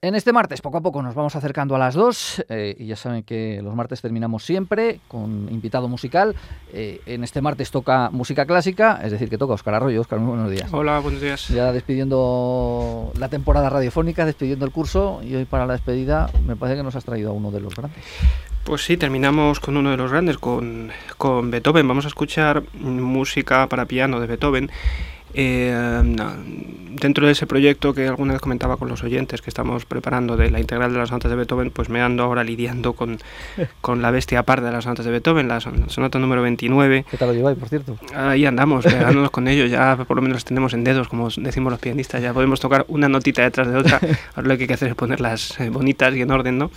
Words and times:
En 0.00 0.14
este 0.14 0.32
martes, 0.32 0.60
poco 0.60 0.78
a 0.78 0.80
poco, 0.80 1.02
nos 1.02 1.16
vamos 1.16 1.34
acercando 1.34 1.74
a 1.74 1.78
las 1.80 1.94
dos 1.94 2.44
eh, 2.48 2.76
y 2.78 2.86
ya 2.86 2.94
saben 2.94 3.24
que 3.24 3.60
los 3.64 3.74
martes 3.74 4.00
terminamos 4.00 4.44
siempre 4.44 5.00
con 5.08 5.48
invitado 5.50 5.88
musical. 5.88 6.36
Eh, 6.72 7.00
en 7.06 7.24
este 7.24 7.42
martes 7.42 7.72
toca 7.72 8.08
música 8.10 8.46
clásica, 8.46 9.00
es 9.02 9.10
decir, 9.10 9.28
que 9.28 9.36
toca 9.36 9.54
Oscar 9.54 9.74
Arroyo. 9.74 10.00
Oscar, 10.00 10.20
muy 10.20 10.36
buenos 10.36 10.52
días. 10.52 10.72
Hola, 10.72 11.00
buenos 11.00 11.20
días. 11.20 11.48
Ya 11.48 11.72
despidiendo 11.72 13.10
la 13.18 13.28
temporada 13.28 13.70
radiofónica, 13.70 14.24
despidiendo 14.24 14.64
el 14.64 14.70
curso 14.70 15.20
y 15.24 15.34
hoy 15.34 15.46
para 15.46 15.66
la 15.66 15.72
despedida 15.72 16.30
me 16.46 16.54
parece 16.54 16.76
que 16.76 16.84
nos 16.84 16.94
has 16.94 17.04
traído 17.04 17.30
a 17.30 17.32
uno 17.32 17.50
de 17.50 17.60
los 17.60 17.74
grandes. 17.74 18.04
Pues 18.62 18.84
sí, 18.84 18.96
terminamos 18.96 19.58
con 19.58 19.76
uno 19.76 19.90
de 19.90 19.96
los 19.96 20.12
grandes, 20.12 20.38
con, 20.38 20.92
con 21.16 21.50
Beethoven. 21.50 21.88
Vamos 21.88 22.04
a 22.04 22.08
escuchar 22.08 22.62
música 22.74 23.66
para 23.66 23.86
piano 23.86 24.20
de 24.20 24.28
Beethoven. 24.28 24.70
Eh, 25.34 26.02
dentro 27.00 27.26
de 27.26 27.32
ese 27.32 27.46
proyecto 27.46 27.94
que 27.94 28.08
alguna 28.08 28.32
vez 28.32 28.42
comentaba 28.42 28.76
con 28.76 28.88
los 28.88 29.02
oyentes 29.02 29.42
que 29.42 29.50
estamos 29.50 29.84
preparando 29.84 30.36
de 30.36 30.50
la 30.50 30.60
integral 30.60 30.92
de 30.92 30.98
las 30.98 31.08
sonatas 31.08 31.30
de 31.30 31.36
Beethoven, 31.36 31.70
pues 31.70 31.88
me 31.88 32.00
ando 32.00 32.22
ahora 32.22 32.44
lidiando 32.44 32.92
con, 32.92 33.18
con 33.80 34.02
la 34.02 34.10
bestia 34.10 34.42
parda 34.42 34.68
de 34.68 34.72
las 34.72 34.84
sonatas 34.84 35.04
de 35.04 35.12
Beethoven, 35.12 35.48
la 35.48 35.60
sonata 35.60 36.18
número 36.18 36.42
29. 36.42 37.04
¿Qué 37.10 37.16
tal 37.16 37.28
lo 37.28 37.34
lleváis, 37.34 37.58
por 37.58 37.68
cierto? 37.68 37.98
Ahí 38.14 38.46
andamos, 38.46 38.84
pegándonos 38.84 39.30
con 39.30 39.48
ello, 39.48 39.66
ya 39.66 39.96
por 39.96 40.16
lo 40.16 40.22
menos 40.22 40.44
tenemos 40.44 40.74
en 40.74 40.84
dedos, 40.84 41.08
como 41.08 41.28
decimos 41.36 41.70
los 41.70 41.80
pianistas, 41.80 42.22
ya 42.22 42.32
podemos 42.32 42.60
tocar 42.60 42.84
una 42.88 43.08
notita 43.08 43.42
detrás 43.42 43.68
de 43.68 43.76
otra, 43.76 44.00
ahora 44.34 44.48
lo 44.48 44.56
que 44.56 44.64
hay 44.64 44.68
que 44.68 44.74
hacer 44.74 44.88
es 44.88 44.94
ponerlas 44.94 45.58
eh, 45.60 45.70
bonitas 45.70 46.14
y 46.14 46.22
en 46.22 46.30
orden, 46.30 46.58
¿no? 46.58 46.70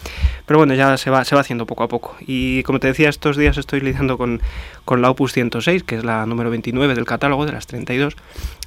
Pero 0.45 0.59
bueno, 0.59 0.73
ya 0.73 0.97
se 0.97 1.09
va, 1.09 1.23
se 1.25 1.35
va 1.35 1.41
haciendo 1.41 1.65
poco 1.65 1.83
a 1.83 1.87
poco. 1.87 2.15
Y 2.19 2.63
como 2.63 2.79
te 2.79 2.87
decía, 2.87 3.09
estos 3.09 3.37
días 3.37 3.57
estoy 3.57 3.81
lidiando 3.81 4.17
con, 4.17 4.41
con 4.85 5.01
la 5.01 5.09
Opus 5.09 5.33
106, 5.33 5.83
que 5.83 5.95
es 5.95 6.03
la 6.03 6.25
número 6.25 6.49
29 6.49 6.95
del 6.95 7.05
catálogo, 7.05 7.45
de 7.45 7.51
las 7.51 7.67
32, 7.67 8.15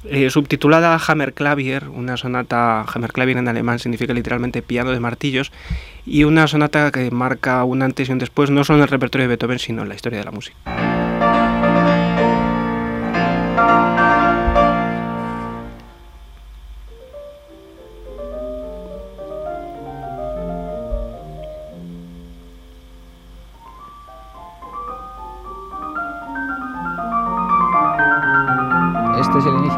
eh, 0.05 0.29
subtitulada 0.29 0.99
Hammerklavier, 1.07 1.89
una 1.89 2.17
sonata, 2.17 2.81
Hammerklavier 2.81 3.37
en 3.37 3.47
alemán 3.47 3.79
significa 3.79 4.13
literalmente 4.13 4.61
piano 4.61 4.91
de 4.91 4.99
martillos, 4.99 5.51
y 6.05 6.23
una 6.23 6.47
sonata 6.47 6.91
que 6.91 7.11
marca 7.11 7.63
un 7.63 7.81
antes 7.81 8.09
y 8.09 8.11
un 8.11 8.19
después, 8.19 8.49
no 8.49 8.63
solo 8.63 8.77
en 8.79 8.83
el 8.83 8.89
repertorio 8.89 9.23
de 9.23 9.29
Beethoven, 9.29 9.59
sino 9.59 9.83
en 9.83 9.89
la 9.89 9.95
historia 9.95 10.19
de 10.19 10.25
la 10.25 10.31
música. 10.31 10.84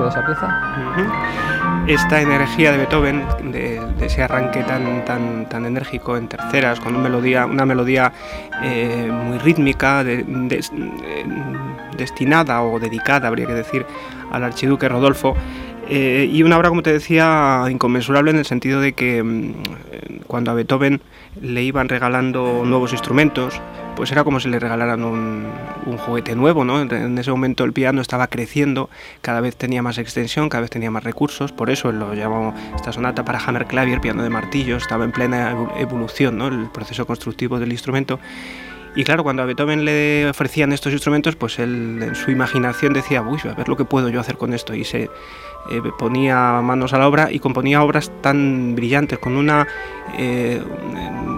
Esa 0.06 0.26
pieza. 0.26 0.48
Esta 1.88 2.22
energía 2.22 2.72
de 2.72 2.78
Beethoven, 2.78 3.26
de, 3.52 3.81
ese 4.02 4.22
arranque 4.22 4.62
tan, 4.64 5.04
tan, 5.06 5.50
tan 5.50 5.66
enérgico 5.66 6.17
en 6.17 6.28
terceras, 6.28 6.80
con 6.80 6.95
una 6.95 7.04
melodía, 7.04 7.45
una 7.45 7.66
melodía 7.66 8.12
eh, 8.62 9.09
muy 9.12 9.39
rítmica, 9.39 10.04
de, 10.04 10.23
destinada 11.98 12.62
o 12.62 12.80
dedicada, 12.80 13.28
habría 13.28 13.48
que 13.48 13.54
decir, 13.54 13.86
al 14.31 14.44
archiduque 14.44 14.88
Rodolfo, 14.88 15.36
eh, 15.89 16.30
y 16.32 16.44
una 16.44 16.58
obra, 16.58 16.70
como 16.70 16.84
te 16.84 16.94
decía, 16.94 17.64
inconmensurable 17.70 18.32
en 18.32 18.38
el 18.38 18.45
sentido 18.45 18.82
de 18.82 18.94
que 18.94 19.23
mm, 19.23 19.54
cuando 20.28 20.52
a 20.52 20.54
Beethoven 20.54 21.02
le 21.42 21.64
iban 21.64 21.89
regalando 21.89 22.64
nuevos 22.66 22.92
instrumentos, 22.92 23.61
pues 23.98 24.12
era 24.12 24.23
como 24.23 24.40
si 24.40 24.48
le 24.48 24.59
regalaran 24.59 25.03
un, 25.03 25.48
juguete 26.06 26.36
nuevo, 26.36 26.64
¿no? 26.64 26.80
En 26.80 27.17
ese 27.17 27.31
momento 27.31 27.64
el 27.64 27.73
piano 27.73 28.00
estaba 28.00 28.28
creciendo, 28.28 28.92
cada 29.22 29.42
vez 29.42 29.56
tenía 29.56 29.81
más 29.81 29.98
extensión, 29.98 30.50
cada 30.50 30.62
vez 30.62 30.70
tenía 30.70 30.92
más 30.92 31.04
recursos, 31.04 31.52
por 31.52 31.72
eso 31.72 31.92
lo 31.92 32.14
llamamos 32.14 32.54
esta 32.76 32.94
sonata 32.94 33.26
para 33.26 33.39
Hammerklavier, 33.39 34.00
piano 34.00 34.22
de 34.22 34.30
martillo, 34.30 34.78
estaba 34.78 35.04
en 35.04 35.12
plena 35.12 35.58
evolución, 35.78 36.38
¿no? 36.38 36.48
El 36.48 36.70
proceso 36.70 37.08
constructivo 37.08 37.58
del 37.59 37.72
instrumento. 37.72 38.20
Y 38.98 39.03
claro, 39.03 39.23
cuando 39.23 39.44
a 39.44 39.45
Beethoven 39.45 39.86
le 39.86 40.28
ofrecían 40.28 40.73
estos 40.73 40.92
instrumentos, 40.92 41.36
pues 41.36 41.59
él 41.59 42.00
en 42.02 42.16
su 42.16 42.31
imaginación 42.31 42.94
decía, 42.94 43.21
uy, 43.21 43.39
a 43.44 43.54
ver 43.54 43.70
lo 43.70 43.77
que 43.77 43.86
puedo 43.86 44.10
yo 44.10 44.20
hacer 44.20 44.38
con 44.38 44.55
esto. 44.55 44.73
Y 44.73 44.86
se 44.86 45.04
eh, 45.04 45.82
ponía 45.99 46.61
manos 46.64 46.94
a 46.94 46.98
la 46.98 47.08
obra 47.08 47.32
y 47.32 47.38
componía 47.38 47.83
obras 47.83 48.11
tan 48.23 48.76
brillantes, 48.76 49.20
con 49.20 49.38
una, 49.38 49.67
eh, 50.17 50.64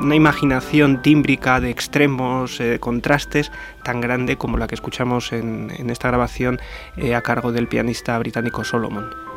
una 0.02 0.16
imaginación 0.16 1.02
tímbrica 1.02 1.60
de 1.60 1.70
extremos, 1.70 2.62
eh, 2.62 2.80
contrastes, 2.80 3.52
tan 3.84 4.00
grande 4.00 4.38
como 4.38 4.58
la 4.58 4.68
que 4.68 4.76
escuchamos 4.76 5.34
en 5.34 5.90
esta 5.90 6.08
grabación 6.08 6.62
a 7.14 7.22
cargo 7.22 7.52
del 7.52 7.68
pianista 7.68 8.18
británico 8.20 8.64
Solomon. 8.64 9.29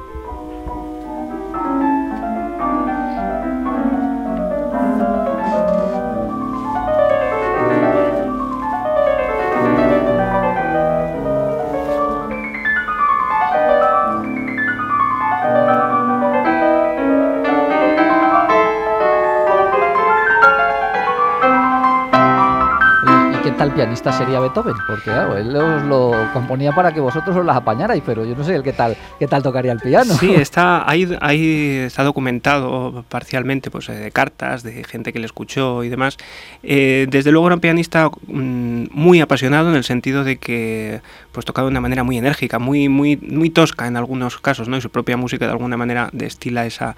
Tal 23.52 23.72
pianista 23.72 24.12
sería 24.12 24.40
Beethoven, 24.40 24.74
porque 24.86 25.04
claro, 25.04 25.36
él 25.36 25.54
os 25.56 25.82
lo 25.82 26.12
componía 26.32 26.72
para 26.72 26.92
que 26.92 27.00
vosotros 27.00 27.36
os 27.36 27.44
las 27.44 27.56
apañarais, 27.56 28.02
pero 28.04 28.24
yo 28.24 28.34
no 28.34 28.44
sé 28.44 28.54
el 28.54 28.62
qué 28.62 28.72
tal, 28.72 28.96
qué 29.18 29.26
tal 29.26 29.42
tocaría 29.42 29.72
el 29.72 29.80
piano. 29.80 30.14
Sí, 30.14 30.34
está 30.34 30.88
ahí, 30.88 31.16
ahí 31.20 31.82
está 31.86 32.04
documentado 32.04 33.04
parcialmente, 33.08 33.70
pues 33.70 33.86
de 33.86 34.10
cartas, 34.10 34.62
de 34.62 34.84
gente 34.84 35.12
que 35.12 35.18
le 35.18 35.26
escuchó 35.26 35.84
y 35.84 35.88
demás. 35.88 36.16
Eh, 36.62 37.06
desde 37.10 37.32
luego 37.32 37.46
era 37.46 37.54
un 37.54 37.60
pianista 37.60 38.10
mm, 38.26 38.84
muy 38.90 39.20
apasionado 39.20 39.70
en 39.70 39.76
el 39.76 39.84
sentido 39.84 40.24
de 40.24 40.36
que 40.36 41.00
pues 41.32 41.46
tocaba 41.46 41.66
de 41.66 41.70
una 41.70 41.80
manera 41.80 42.04
muy 42.04 42.18
enérgica, 42.18 42.58
muy, 42.58 42.88
muy, 42.88 43.16
muy 43.16 43.50
tosca 43.50 43.86
en 43.86 43.96
algunos 43.96 44.38
casos, 44.38 44.68
¿no? 44.68 44.76
Y 44.76 44.80
su 44.80 44.90
propia 44.90 45.16
música 45.16 45.46
de 45.46 45.52
alguna 45.52 45.76
manera 45.76 46.10
destila 46.12 46.66
esa 46.66 46.96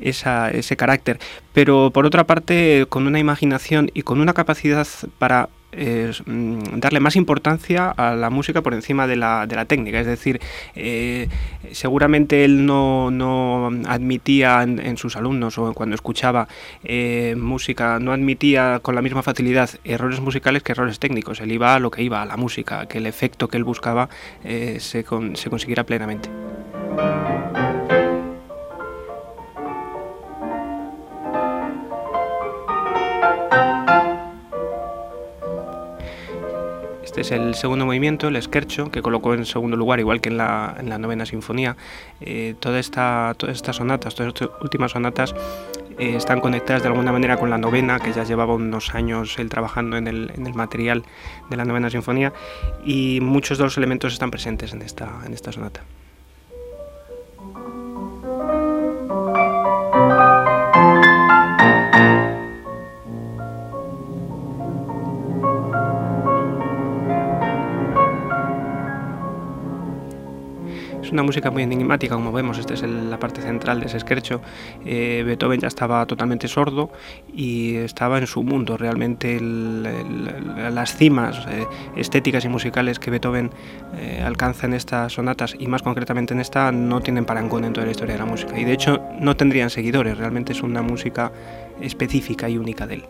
esa, 0.00 0.50
ese 0.50 0.76
carácter, 0.76 1.18
pero 1.52 1.90
por 1.90 2.06
otra 2.06 2.24
parte 2.24 2.86
con 2.88 3.06
una 3.06 3.18
imaginación 3.18 3.90
y 3.94 4.02
con 4.02 4.20
una 4.20 4.34
capacidad 4.34 4.86
para 5.18 5.48
Mm, 5.74 6.80
darle 6.80 7.00
más 7.00 7.16
importancia 7.16 7.88
a 7.88 8.14
la 8.14 8.28
música 8.28 8.60
por 8.60 8.74
encima 8.74 9.06
de 9.06 9.16
la, 9.16 9.46
de 9.46 9.56
la 9.56 9.64
técnica. 9.64 10.00
Es 10.00 10.06
decir, 10.06 10.40
eh, 10.74 11.28
seguramente 11.72 12.44
él 12.44 12.66
no, 12.66 13.10
no 13.10 13.70
admitía 13.86 14.62
en, 14.62 14.96
sus 14.96 15.16
alumnos 15.16 15.56
o 15.58 15.72
cuando 15.72 15.94
escuchaba 15.94 16.46
eh, 16.84 17.34
música, 17.38 17.98
no 18.00 18.12
admitía 18.12 18.80
con 18.82 18.94
la 18.94 19.02
misma 19.02 19.22
facilidad 19.22 19.70
errores 19.84 20.20
musicales 20.20 20.62
que 20.62 20.72
errores 20.72 20.98
técnicos. 20.98 21.40
Él 21.40 21.52
iba 21.52 21.74
a 21.74 21.78
lo 21.80 21.90
que 21.90 22.02
iba, 22.02 22.20
a 22.22 22.26
la 22.26 22.36
música, 22.36 22.86
que 22.86 22.98
el 22.98 23.06
efecto 23.06 23.48
que 23.48 23.56
él 23.56 23.64
buscaba 23.64 24.08
eh, 24.44 24.76
se, 24.80 25.04
se 25.34 25.50
consiguiera 25.50 25.84
plenamente. 25.84 26.41
Es 37.22 37.30
el 37.30 37.54
segundo 37.54 37.86
movimiento, 37.86 38.26
el 38.26 38.42
Scherzo, 38.42 38.90
que 38.90 39.00
colocó 39.00 39.32
en 39.32 39.46
segundo 39.46 39.76
lugar, 39.76 40.00
igual 40.00 40.20
que 40.20 40.28
en 40.28 40.38
la, 40.38 40.74
en 40.76 40.88
la 40.88 40.98
novena 40.98 41.24
sinfonía. 41.24 41.76
Eh, 42.20 42.56
toda 42.58 42.82
todas 43.34 43.56
estas 43.56 43.76
sonatas, 43.76 44.16
todas 44.16 44.34
estas 44.34 44.50
últimas 44.60 44.90
sonatas 44.90 45.32
eh, 46.00 46.16
están 46.16 46.40
conectadas 46.40 46.82
de 46.82 46.88
alguna 46.88 47.12
manera 47.12 47.36
con 47.36 47.48
la 47.48 47.58
novena, 47.58 48.00
que 48.00 48.12
ya 48.12 48.24
llevaba 48.24 48.54
unos 48.54 48.96
años 48.96 49.38
él 49.38 49.50
trabajando 49.50 49.96
en 49.96 50.08
el, 50.08 50.32
en 50.34 50.48
el, 50.48 50.54
material 50.54 51.04
de 51.48 51.56
la 51.56 51.64
novena 51.64 51.90
sinfonía, 51.90 52.32
y 52.84 53.20
muchos 53.20 53.56
de 53.56 53.62
los 53.62 53.76
elementos 53.76 54.12
están 54.12 54.32
presentes 54.32 54.72
en 54.72 54.82
esta, 54.82 55.20
en 55.24 55.32
esta 55.32 55.52
sonata. 55.52 55.84
Una 71.12 71.22
música 71.22 71.50
muy 71.50 71.62
enigmática, 71.62 72.14
como 72.14 72.32
vemos, 72.32 72.58
esta 72.58 72.74
es 72.74 72.82
la 72.82 73.18
parte 73.18 73.42
central 73.42 73.80
de 73.80 73.86
ese 73.86 73.98
esquercho. 73.98 74.40
Eh, 74.84 75.22
Beethoven 75.24 75.60
ya 75.60 75.68
estaba 75.68 76.04
totalmente 76.06 76.48
sordo 76.48 76.90
y 77.32 77.76
estaba 77.76 78.18
en 78.18 78.26
su 78.26 78.42
mundo. 78.42 78.76
Realmente 78.76 79.38
las 79.40 80.96
cimas 80.96 81.46
eh, 81.48 81.66
estéticas 81.96 82.44
y 82.44 82.48
musicales 82.48 82.98
que 82.98 83.10
Beethoven 83.10 83.50
eh, 83.98 84.22
alcanza 84.24 84.66
en 84.66 84.74
estas 84.74 85.12
sonatas, 85.12 85.54
y 85.58 85.66
más 85.66 85.82
concretamente 85.82 86.34
en 86.34 86.40
esta, 86.40 86.72
no 86.72 87.00
tienen 87.00 87.24
parangón 87.24 87.64
en 87.64 87.72
toda 87.72 87.86
la 87.86 87.92
historia 87.92 88.14
de 88.14 88.18
la 88.18 88.26
música. 88.26 88.58
Y 88.58 88.64
de 88.64 88.72
hecho 88.72 89.02
no 89.20 89.36
tendrían 89.36 89.70
seguidores, 89.70 90.16
realmente 90.16 90.52
es 90.52 90.62
una 90.62 90.82
música 90.82 91.30
específica 91.80 92.48
y 92.48 92.56
única 92.56 92.86
de 92.86 92.94
él. 92.94 93.04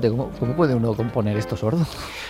¿Cómo, 0.00 0.30
cómo 0.38 0.54
puede 0.56 0.74
uno 0.74 0.94
componer 0.94 1.36
esto 1.36 1.56
sordo? 1.56 1.86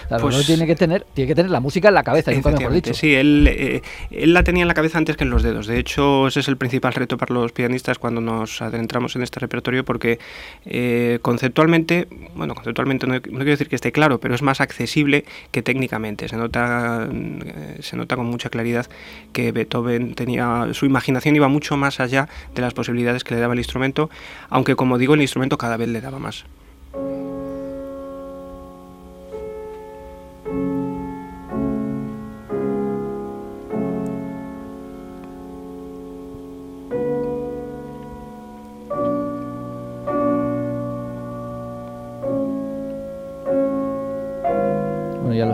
Claro, 0.09 0.23
Pues- 0.23 0.37
uno 0.37 0.45
tiene 0.45 0.67
que 0.67 0.75
tener, 0.77 1.07
tiene 1.15 1.29
que 1.29 1.35
tener 1.35 1.51
la 1.51 1.61
música 1.61 1.89
en 1.89 1.95
la 1.95 2.03
cabeza, 2.03 2.31
nunca 2.33 2.51
mejor 2.53 2.73
dicho. 2.73 2.95
Sí, 2.95 3.15
él, 3.15 3.47
eh, 3.51 3.83
él 4.11 4.33
la 4.33 4.43
tenía 4.45 4.63
en 4.63 4.69
la 4.69 4.75
cabeza 4.75 4.99
antes 4.99 5.17
que 5.17 5.25
en 5.25 5.31
los 5.31 5.43
dedos. 5.43 5.67
De 5.67 5.79
hecho, 5.79 6.29
ese 6.29 6.41
es 6.41 6.49
el 6.49 6.57
principal 6.57 6.95
reto 6.95 7.17
para 7.19 7.35
los 7.35 7.53
pianistas 7.53 7.99
cuando 7.99 8.21
nos 8.21 8.63
adentramos 8.63 9.17
en 9.17 9.23
este 9.23 9.41
repertorio, 9.41 9.85
porque 9.85 10.19
eh, 10.65 11.19
conceptualmente, 11.23 12.09
bueno, 12.35 12.55
conceptualmente 12.55 13.07
no, 13.07 13.15
no 13.15 13.21
quiero 13.21 13.45
decir 13.45 13.69
que 13.69 13.77
esté 13.77 13.93
claro, 13.93 14.21
pero 14.21 14.35
es 14.35 14.43
más 14.43 14.61
accesible 14.61 15.25
que 15.51 15.63
técnicamente. 15.63 16.29
Se 16.29 16.37
nota, 16.37 17.09
eh, 17.11 17.79
se 17.81 17.97
nota 17.97 18.17
con 18.17 18.27
mucha 18.27 18.49
claridad 18.49 18.87
que 19.33 19.53
Beethoven 19.53 20.15
tenía, 20.15 20.69
su 20.73 20.87
imaginación 20.87 21.37
iba 21.37 21.49
mucho 21.49 21.77
más 21.77 22.01
allá 22.01 22.29
de 22.55 22.63
las 22.63 22.75
posibilidades 22.75 23.25
que 23.25 23.35
le 23.35 23.41
daba 23.41 23.55
el 23.55 23.61
instrumento, 23.61 24.11
aunque 24.49 24.77
como 24.77 24.99
digo, 24.99 25.15
el 25.15 25.23
instrumento 25.23 25.59
cada 25.59 25.77
vez 25.77 25.89
le 25.89 26.01
daba 26.01 26.19
más. 26.19 26.45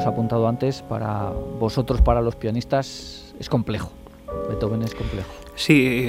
Apuntado 0.07 0.49
antes, 0.49 0.83
para 0.83 1.31
vosotros, 1.31 2.03
para 2.03 2.21
los 2.21 2.35
pianistas, 2.35 3.35
es 3.39 3.49
complejo. 3.49 3.93
Beethoven 4.49 4.83
es 4.83 4.95
complejo. 4.95 5.42
Sí, 5.55 6.09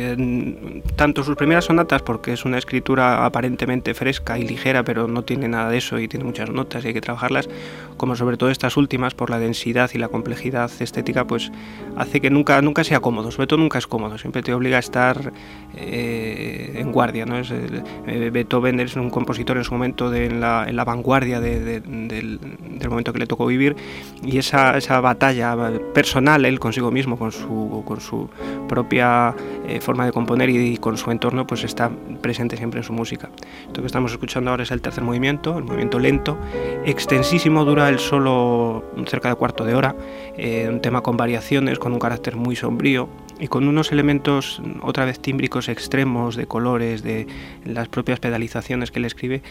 tanto 0.96 1.22
sus 1.24 1.36
primeras 1.36 1.66
sonatas, 1.66 2.02
porque 2.02 2.32
es 2.32 2.46
una 2.46 2.58
escritura 2.58 3.26
aparentemente 3.26 3.94
fresca 3.94 4.40
y 4.40 4.48
ligera, 4.48 4.84
pero 4.84 5.08
no 5.08 5.24
tiene 5.24 5.50
nada 5.50 5.70
de 5.70 5.78
eso 5.78 6.00
y 6.00 6.08
tiene 6.08 6.24
muchas 6.24 6.50
notas 6.50 6.86
y 6.86 6.88
hay 6.88 6.94
que 6.94 7.02
trabajarlas, 7.02 7.50
como 7.98 8.16
sobre 8.16 8.38
todo 8.38 8.50
estas 8.50 8.78
últimas, 8.78 9.14
por 9.14 9.30
la 9.30 9.40
densidad 9.40 9.92
y 9.94 9.98
la 9.98 10.08
complejidad 10.08 10.72
estética, 10.80 11.26
pues 11.28 11.52
hace 11.98 12.22
que 12.22 12.30
nunca, 12.30 12.62
nunca 12.62 12.86
sea 12.86 13.02
cómodo, 13.02 13.32
sobre 13.32 13.48
todo 13.48 13.60
nunca 13.60 13.78
es 13.78 13.86
cómodo, 13.86 14.18
siempre 14.18 14.42
te 14.44 14.54
obliga 14.54 14.78
a 14.78 14.80
estar 14.80 15.34
eh, 15.76 16.76
en 16.76 16.92
guardia. 16.94 17.26
¿no? 17.26 17.38
Es, 17.38 17.52
eh, 17.52 18.30
Beethoven 18.32 18.80
es 18.80 18.96
un 18.96 19.10
compositor 19.10 19.58
en 19.58 19.66
su 19.66 19.74
momento 19.74 20.10
de, 20.10 20.26
en, 20.28 20.40
la, 20.40 20.66
en 20.68 20.76
la 20.78 20.86
vanguardia 20.86 21.40
de- 21.42 21.60
de- 21.60 21.80
del, 21.82 22.40
del 22.80 22.90
momento 22.90 23.12
que 23.12 23.20
le 23.20 23.28
tocó 23.28 23.46
vivir 23.46 23.76
y 24.24 24.38
esa, 24.38 24.78
esa 24.78 25.02
batalla 25.02 25.56
personal, 25.94 26.46
él 26.46 26.60
consigo 26.60 26.92
mismo, 26.92 27.18
con 27.20 27.32
su, 27.34 27.84
con 27.86 28.00
su 28.00 28.30
propia 28.70 29.33
eh, 29.68 29.80
forma 29.82 30.06
de 30.06 30.12
componer 30.12 30.50
y, 30.50 30.58
y 30.58 30.78
con 30.78 30.98
su 30.98 31.12
entorno, 31.12 31.46
pues 31.48 31.64
está 31.64 31.92
presente 32.22 32.58
siempre 32.58 32.80
en 32.80 32.84
su 32.84 32.94
música. 32.94 33.30
Esto 33.68 33.82
que 33.82 33.88
estamos 33.88 34.12
escuchando 34.12 34.52
ahora 34.52 34.64
es 34.64 34.72
el 34.72 34.82
tercer 34.82 35.04
movimiento, 35.04 35.58
el 35.58 35.64
movimiento 35.64 36.00
lento, 36.00 36.38
extensísimo, 36.86 37.66
dura 37.66 37.90
el 37.90 38.00
solo 38.00 38.84
cerca 39.06 39.30
de 39.30 39.36
cuarto 39.36 39.66
de 39.66 39.76
hora, 39.76 39.96
eh, 40.38 40.68
un 40.70 40.82
tema 40.82 41.02
con 41.02 41.18
variaciones, 41.18 41.80
con 41.80 41.94
un 41.94 42.00
carácter 42.00 42.36
muy 42.36 42.56
sombrío 42.56 43.10
y 43.40 43.48
con 43.48 43.68
unos 43.68 43.92
elementos 43.92 44.62
otra 44.82 45.06
vez 45.06 45.20
tímbricos 45.20 45.70
extremos 45.70 46.36
de 46.36 46.48
colores, 46.48 47.04
de 47.04 47.28
las 47.66 47.88
propias 47.88 48.20
pedalizaciones 48.20 48.92
que 48.92 49.00
él 49.00 49.06
escribe, 49.06 49.42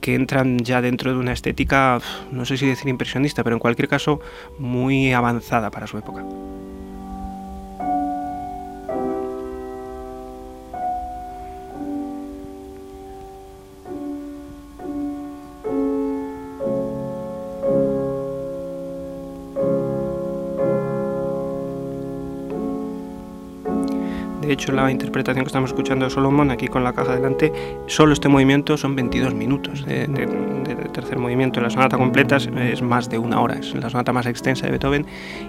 que 0.00 0.14
entran 0.14 0.58
ya 0.58 0.80
dentro 0.80 1.12
de 1.12 1.18
una 1.18 1.32
estética, 1.32 2.00
no 2.30 2.44
sé 2.44 2.56
si 2.56 2.66
decir 2.66 2.88
impresionista, 2.88 3.42
pero 3.44 3.56
en 3.56 3.60
cualquier 3.60 3.88
caso 3.88 4.20
muy 4.58 5.12
avanzada 5.12 5.70
para 5.70 5.86
su 5.86 5.98
época. 5.98 6.24
De 24.46 24.52
hecho, 24.52 24.70
la 24.70 24.88
interpretación 24.92 25.44
que 25.44 25.48
estamos 25.48 25.70
escuchando 25.70 26.04
de 26.04 26.10
Solomon 26.10 26.52
aquí 26.52 26.68
con 26.68 26.84
la 26.84 26.92
caja 26.92 27.16
delante, 27.16 27.52
solo 27.86 28.12
este 28.12 28.28
movimiento 28.28 28.76
son 28.76 28.94
22 28.94 29.34
minutos 29.34 29.84
de, 29.84 30.06
tercer 30.92 31.18
movimiento. 31.18 31.60
La 31.60 31.68
sonata 31.68 31.98
completa 31.98 32.36
es, 32.36 32.46
es 32.46 32.80
más 32.80 33.10
de 33.10 33.18
una 33.18 33.40
hora, 33.40 33.56
es 33.56 33.74
la 33.74 33.90
sonata 33.90 34.12
más 34.12 34.26
extensa 34.26 34.66
de 34.66 34.70
Beethoven. 34.70 35.04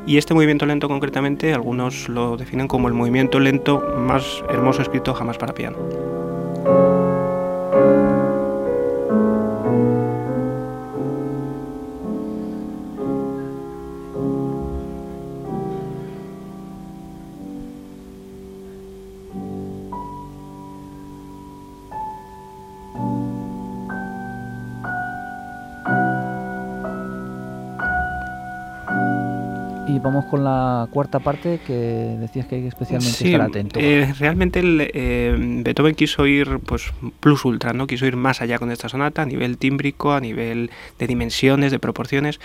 Y 0.07 0.17
este 0.17 0.33
movimiento 0.33 0.65
lento 0.65 0.87
concretamente, 0.87 1.53
algunos 1.53 2.09
lo 2.09 2.37
definen 2.37 2.67
como 2.67 2.87
el 2.87 2.95
movimiento 2.95 3.39
lento 3.39 3.83
más 3.99 4.43
hermoso 4.49 4.81
escrito 4.81 5.13
jamás 5.13 5.37
para 5.37 5.53
piano. 5.53 5.77
Y 29.97 29.99
vamos 29.99 30.25
con 30.25 30.43
la 30.43 30.87
cuarta 30.91 31.19
parte 31.19 31.59
que 31.65 31.73
decías 31.73 32.45
que 32.45 32.55
hay 32.55 32.61
que 32.61 32.67
especialmente 32.67 33.17
Sí, 33.17 33.25
estar 33.33 33.41
atento. 33.41 33.79
eh, 33.79 34.13
realmente 34.19 34.59
el, 34.59 34.91
eh, 34.93 35.35
Beethoven 35.63 35.95
quiso 35.95 36.27
ir 36.27 36.59
pues 36.65 36.93
plus 37.19 37.43
ultra, 37.45 37.73
¿no? 37.73 37.87
Quiso 37.87 38.05
ir 38.05 38.15
más 38.15 38.41
allá 38.41 38.59
con 38.59 38.71
esta 38.71 38.89
sonata 38.89 39.23
a 39.23 39.25
nivel 39.25 39.57
tímbrico, 39.57 40.13
a 40.13 40.19
nivel 40.19 40.69
de 40.99 41.07
dimensiones, 41.07 41.71
de 41.71 41.79
proporciones. 41.79 42.39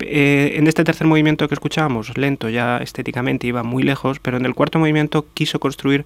Eh, 0.00 0.54
en 0.56 0.66
este 0.66 0.82
tercer 0.82 1.06
movimiento 1.06 1.46
que 1.46 1.54
escuchábamos, 1.54 2.16
lento 2.18 2.48
ya 2.48 2.78
estéticamente 2.78 3.46
iba 3.46 3.62
muy 3.62 3.82
lejos, 3.84 4.18
pero 4.18 4.38
en 4.38 4.46
el 4.46 4.54
cuarto 4.54 4.78
movimiento 4.78 5.26
quiso 5.34 5.60
construir 5.60 6.04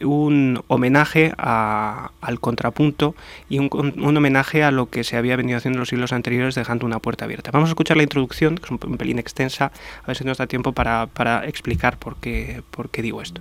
un 0.00 0.62
homenaje 0.68 1.32
a- 1.38 2.10
al 2.20 2.40
contrapunto 2.40 3.14
y 3.48 3.58
un, 3.58 3.68
un 3.72 4.16
homenaje 4.16 4.62
a 4.64 4.70
lo 4.70 4.86
que 4.90 5.04
se 5.04 5.16
había 5.16 5.36
venido 5.36 5.58
haciendo 5.58 5.76
en 5.76 5.80
los 5.80 5.88
siglos 5.88 6.12
anteriores 6.12 6.54
dejando 6.54 6.86
una 6.86 6.98
puerta 7.00 7.24
abierta. 7.24 7.50
Vamos 7.50 7.68
a 7.68 7.72
escuchar 7.72 7.96
la 7.96 8.02
introducción, 8.04 8.56
que 8.56 8.64
es 8.66 8.70
un, 8.70 8.78
un 8.82 8.96
pelín 8.96 9.18
extensa, 9.18 9.72
a 10.02 10.06
ver 10.06 10.16
si 10.16 10.24
nos 10.24 10.38
da 10.38 10.46
tiempo 10.46 10.72
para, 10.72 11.06
para 11.06 11.46
explicar 11.46 11.98
por 11.98 12.16
qué, 12.16 12.62
por 12.70 12.90
qué 12.90 13.02
digo 13.02 13.22
esto. 13.22 13.40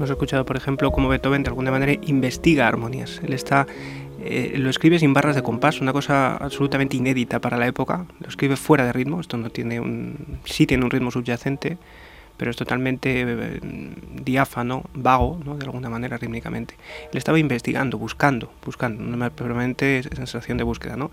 Hemos 0.00 0.08
escuchado, 0.08 0.46
por 0.46 0.56
ejemplo, 0.56 0.90
cómo 0.92 1.10
Beethoven 1.10 1.42
de 1.42 1.50
alguna 1.50 1.70
manera 1.70 1.92
investiga 2.06 2.66
armonías. 2.66 3.20
Él 3.22 3.34
está, 3.34 3.66
eh, 4.22 4.54
lo 4.56 4.70
escribe 4.70 4.98
sin 4.98 5.12
barras 5.12 5.36
de 5.36 5.42
compás, 5.42 5.82
una 5.82 5.92
cosa 5.92 6.38
absolutamente 6.38 6.96
inédita 6.96 7.38
para 7.38 7.58
la 7.58 7.66
época. 7.66 8.06
Lo 8.18 8.28
escribe 8.28 8.56
fuera 8.56 8.86
de 8.86 8.94
ritmo. 8.94 9.20
Esto 9.20 9.36
no 9.36 9.50
tiene 9.50 9.78
un, 9.78 10.38
sí 10.46 10.66
tiene 10.66 10.84
un 10.84 10.90
ritmo 10.90 11.10
subyacente, 11.10 11.76
pero 12.40 12.52
es 12.52 12.56
totalmente 12.56 13.20
eh, 13.20 13.60
diáfano, 14.24 14.84
vago, 14.94 15.38
¿no? 15.44 15.58
de 15.58 15.66
alguna 15.66 15.90
manera 15.90 16.16
rítmicamente. 16.16 16.74
Él 17.12 17.18
estaba 17.18 17.38
investigando, 17.38 17.98
buscando, 17.98 18.50
buscando, 18.64 19.04
una 19.04 19.28
permanente 19.28 20.02
sensación 20.04 20.56
de 20.56 20.64
búsqueda, 20.64 20.96
¿no? 20.96 21.10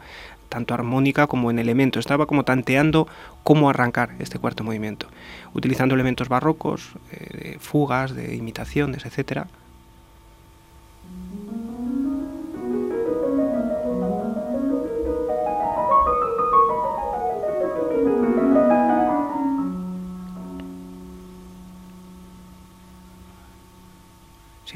tanto 0.48 0.74
armónica 0.74 1.28
como 1.28 1.52
en 1.52 1.60
elementos. 1.60 2.00
Estaba 2.00 2.28
como 2.28 2.46
tanteando 2.46 3.10
cómo 3.44 3.70
arrancar 3.70 4.12
este 4.20 4.40
cuarto 4.40 4.64
movimiento, 4.64 5.08
utilizando 5.54 5.96
elementos 5.96 6.30
barrocos, 6.30 6.94
eh, 7.12 7.50
de 7.52 7.60
fugas, 7.60 8.16
de 8.16 8.34
imitaciones, 8.34 9.06
etcétera. 9.06 9.48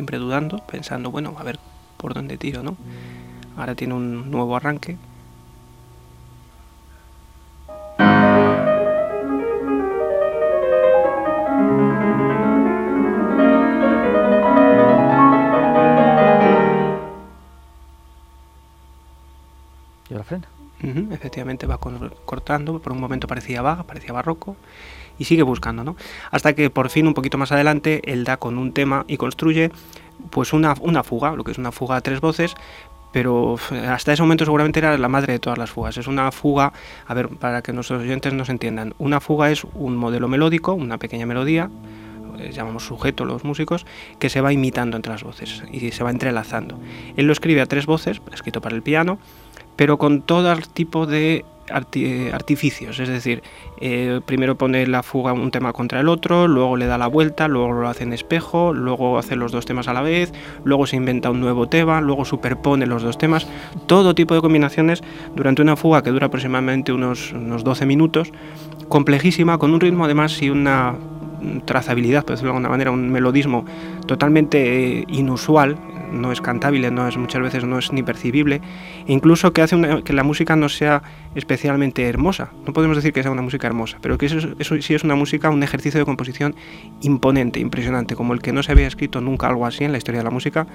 Siempre 0.02 0.18
dudando, 0.18 0.58
pensando, 0.66 1.12
bueno, 1.12 1.36
a 1.38 1.44
ver 1.44 1.60
por 1.98 2.16
dónde 2.16 2.36
tiro, 2.36 2.64
¿no? 2.64 2.76
Ahora 3.56 3.76
tiene 3.76 3.94
un 3.94 4.32
nuevo 4.32 4.56
arranque. 4.56 4.98
Efectivamente 21.32 21.66
va 21.66 21.78
cortando, 22.26 22.80
por 22.80 22.92
un 22.92 23.00
momento 23.00 23.28
parecía 23.28 23.62
vaga, 23.62 23.84
parecía 23.84 24.12
barroco, 24.12 24.58
y 25.18 25.24
sigue 25.24 25.44
buscando, 25.44 25.84
¿no? 25.84 25.96
Hasta 26.30 26.54
que 26.54 26.70
por 26.70 26.90
fin, 26.90 27.08
un 27.08 27.14
poquito 27.14 27.38
más 27.38 27.54
adelante, 27.54 28.02
él 28.04 28.26
da 28.26 28.36
con 28.36 28.58
un 28.58 28.74
tema 28.74 29.06
y 29.08 29.16
construye 29.16 29.72
pues 30.30 30.52
una, 30.52 30.76
una 30.82 31.04
fuga, 31.04 31.36
lo 31.36 31.44
que 31.44 31.52
es 31.52 31.58
una 31.58 31.72
fuga 31.72 31.96
a 31.96 32.02
tres 32.02 32.20
voces, 32.20 32.56
pero 33.14 33.58
hasta 33.88 34.12
ese 34.12 34.22
momento 34.22 34.44
seguramente 34.44 34.80
era 34.80 34.98
la 34.98 35.08
madre 35.08 35.34
de 35.34 35.40
todas 35.40 35.58
las 35.58 35.72
fugas. 35.72 35.98
Es 35.98 36.08
una 36.08 36.32
fuga, 36.32 36.74
a 37.08 37.14
ver, 37.14 37.30
para 37.30 37.62
que 37.62 37.72
nuestros 37.72 38.02
oyentes 38.02 38.34
nos 38.34 38.50
entiendan, 38.50 38.94
una 39.00 39.22
fuga 39.22 39.52
es 39.52 39.64
un 39.74 39.96
modelo 39.96 40.28
melódico, 40.28 40.74
una 40.74 40.98
pequeña 40.98 41.26
melodía, 41.26 41.70
eh, 42.42 42.52
llamamos 42.52 42.86
sujeto 42.86 43.26
los 43.26 43.44
músicos, 43.44 43.86
que 44.20 44.30
se 44.30 44.42
va 44.42 44.54
imitando 44.54 44.98
entre 44.98 45.12
las 45.12 45.24
voces 45.24 45.64
y 45.72 45.92
se 45.92 46.04
va 46.04 46.12
entrelazando. 46.12 46.80
Él 47.16 47.26
lo 47.28 47.34
escribe 47.34 47.62
a 47.62 47.66
tres 47.66 47.86
voces, 47.86 48.22
escrito 48.34 48.62
para 48.62 48.76
el 48.76 48.82
piano, 48.82 49.20
pero 49.76 49.98
con 49.98 50.22
todo 50.22 50.56
tipo 50.74 51.06
de 51.06 51.46
artificios, 51.72 53.00
es 53.00 53.08
decir, 53.08 53.44
eh, 53.80 54.20
primero 54.26 54.58
pone 54.58 54.86
la 54.88 55.04
fuga 55.04 55.32
un 55.32 55.52
tema 55.52 55.72
contra 55.74 56.02
el 56.02 56.10
otro, 56.10 56.48
luego 56.48 56.76
le 56.76 56.86
da 56.86 56.98
la 56.98 57.08
vuelta, 57.08 57.48
luego 57.48 57.72
lo 57.72 57.88
hace 57.88 58.04
en 58.04 58.14
espejo, 58.14 58.74
luego 58.74 59.18
hace 59.18 59.36
los 59.36 59.52
dos 59.52 59.66
temas 59.66 59.88
a 59.88 59.94
la 59.94 60.02
vez, 60.02 60.34
luego 60.64 60.86
se 60.86 60.98
inventa 60.98 61.30
un 61.30 61.40
nuevo 61.40 61.70
tema, 61.70 62.02
luego 62.02 62.26
superpone 62.26 62.86
los 62.86 63.04
dos 63.04 63.18
temas, 63.18 63.48
todo 63.88 64.16
tipo 64.16 64.36
de 64.36 64.42
combinaciones 64.42 65.02
durante 65.36 65.62
una 65.62 65.76
fuga 65.76 66.04
que 66.04 66.10
dura 66.10 66.28
aproximadamente 66.28 66.92
unos, 66.92 67.32
unos 67.32 67.64
12 67.64 67.86
minutos, 67.86 68.32
complejísima, 68.90 69.58
con 69.58 69.74
un 69.74 69.80
ritmo 69.80 70.06
además 70.06 70.42
y 70.42 70.50
una 70.50 70.96
trazabilidad, 71.66 72.24
por 72.24 72.32
decirlo 72.32 72.52
de 72.52 72.58
alguna 72.58 72.70
manera, 72.70 72.92
un 72.92 73.10
melodismo 73.10 73.66
totalmente 74.06 75.00
eh, 75.00 75.06
inusual, 75.08 75.78
no 76.12 76.32
es 76.32 76.42
cantable, 76.42 76.92
no 76.92 77.08
es, 77.08 77.18
muchas 77.18 77.42
veces 77.42 77.64
no 77.64 77.78
es 77.80 77.92
ni 77.92 78.04
percibible, 78.04 78.62
e 79.08 79.14
incluso 79.14 79.54
que 79.54 79.62
hace 79.62 80.04
que 80.04 80.14
la 80.14 80.24
música 80.24 80.56
no 80.56 80.70
sea 80.70 81.02
especialmente 81.36 82.08
hermosa. 82.08 82.52
No 82.66 82.74
podemos 82.74 82.98
decir 82.98 83.14
que 83.14 83.24
sea 83.24 83.32
una 83.32 83.42
música 83.42 83.68
hermosa, 83.68 83.98
pero 84.02 84.18
que 84.18 84.26
eso, 84.26 84.38
eso 84.60 84.82
sí 84.82 84.94
es 84.94 85.04
una 85.04 85.16
música, 85.16 85.50
un 85.50 85.64
ejercicio 85.64 86.00
de 86.00 86.06
composición 86.06 86.56
imponente, 87.02 87.60
impresionante, 87.60 88.16
como 88.16 88.34
el 88.34 88.42
que 88.42 88.52
no 88.52 88.64
se 88.64 88.72
había 88.72 88.88
escrito 88.88 89.22
nunca 89.22 89.48
algo 89.48 89.66
así 89.66 89.84
en 89.84 89.92
la 89.92 89.98
historia 89.98 90.20
de 90.20 90.26
la 90.26 90.32
música 90.32 90.68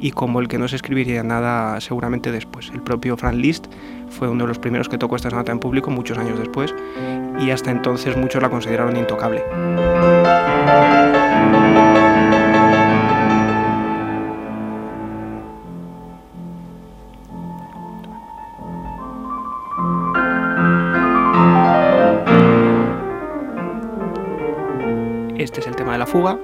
y 0.00 0.10
como 0.10 0.40
el 0.40 0.48
que 0.48 0.58
no 0.58 0.68
se 0.68 0.76
escribiría 0.76 1.22
nada 1.22 1.80
seguramente 1.80 2.32
después. 2.32 2.70
El 2.74 2.82
propio 2.82 3.16
Franz 3.16 3.36
Liszt 3.36 3.66
fue 4.10 4.28
uno 4.28 4.44
de 4.44 4.48
los 4.48 4.58
primeros 4.58 4.88
que 4.88 4.98
tocó 4.98 5.16
esta 5.16 5.30
sonata 5.30 5.52
en 5.52 5.58
público 5.58 5.90
muchos 5.90 6.18
años 6.18 6.38
después 6.38 6.74
y 7.40 7.50
hasta 7.50 7.70
entonces 7.70 8.16
muchos 8.16 8.42
la 8.42 8.50
consideraron 8.50 8.96
intocable. 8.96 9.42
Fuga. 26.14 26.38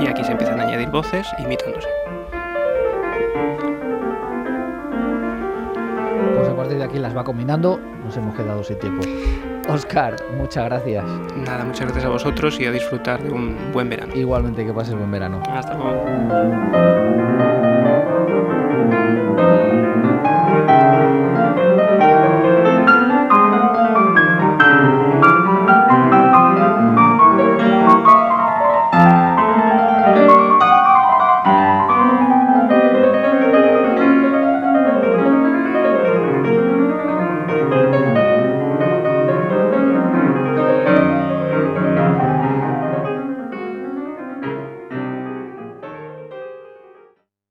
Y 0.00 0.06
aquí 0.06 0.24
se 0.24 0.32
empiezan 0.32 0.60
a 0.60 0.62
añadir 0.62 0.88
voces 0.88 1.26
imitándose. 1.38 1.86
Pues 6.34 6.48
a 6.48 6.56
partir 6.56 6.78
de 6.78 6.84
aquí 6.84 6.98
las 6.98 7.14
va 7.14 7.22
combinando, 7.24 7.78
nos 8.04 8.16
hemos 8.16 8.34
quedado 8.34 8.64
sin 8.64 8.78
tiempo. 8.78 9.06
Oscar, 9.68 10.16
muchas 10.38 10.64
gracias. 10.64 11.04
Nada, 11.36 11.64
muchas 11.64 11.82
gracias 11.82 12.06
a 12.06 12.08
vosotros 12.08 12.58
y 12.58 12.64
a 12.64 12.70
disfrutar 12.72 13.22
de 13.22 13.30
un 13.30 13.54
buen 13.74 13.90
verano. 13.90 14.14
Igualmente, 14.14 14.64
que 14.64 14.72
pases 14.72 14.94
buen 14.94 15.10
verano. 15.10 15.42
Hasta 15.46 15.74
luego. 15.74 17.57